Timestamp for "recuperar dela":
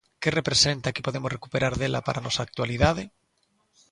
1.35-2.05